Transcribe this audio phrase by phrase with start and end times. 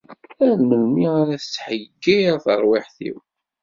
[0.45, 3.17] Ar melmi ara tetḥeyyir terwiḥt-iw.